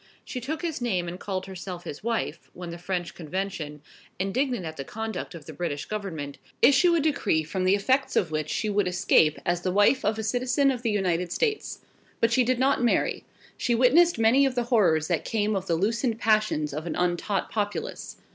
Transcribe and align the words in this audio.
She 0.25 0.41
took 0.41 0.63
his 0.63 0.81
name 0.81 1.07
and 1.07 1.19
called 1.19 1.45
herself 1.45 1.83
his 1.83 2.03
wife, 2.03 2.49
when 2.55 2.71
the 2.71 2.79
French 2.79 3.13
Convention, 3.13 3.83
indignant 4.17 4.65
at 4.65 4.75
the 4.75 4.83
conduct 4.83 5.35
of 5.35 5.45
the 5.45 5.53
British 5.53 5.85
Government, 5.85 6.39
issued 6.59 6.95
a 6.95 6.99
decree 6.99 7.43
from 7.43 7.65
the 7.65 7.75
effects 7.75 8.15
of 8.15 8.31
which 8.31 8.49
she 8.49 8.67
would 8.67 8.87
escape 8.87 9.37
as 9.45 9.61
the 9.61 9.71
wife 9.71 10.03
of 10.03 10.17
a 10.17 10.23
citizen 10.23 10.71
of 10.71 10.81
the 10.81 10.89
United 10.89 11.31
States. 11.31 11.81
But 12.19 12.31
she 12.33 12.43
did 12.43 12.57
not 12.57 12.83
marry. 12.83 13.25
She 13.57 13.75
witnessed 13.75 14.17
many 14.17 14.43
of 14.43 14.55
the 14.55 14.63
horrors 14.73 15.07
that 15.07 15.23
came 15.23 15.55
of 15.55 15.67
the 15.67 15.75
loosened 15.75 16.17
passions 16.19 16.73
of 16.73 16.87
an 16.87 16.95
untaught 16.95 17.51
populace. 17.51 18.17